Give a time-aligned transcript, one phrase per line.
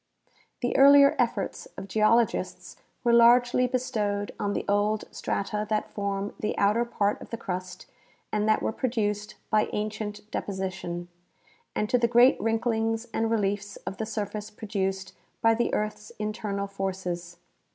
[0.63, 6.55] The earlier efforts of geologists were largely bestowed on the old strata that form tlie
[6.57, 7.85] outer part of the crust
[8.31, 11.07] and that were produced by ancient deposition,
[11.75, 16.65] and to the great wrinklings and reliefs of the surface produced by the earth's internal
[16.65, 17.37] forces.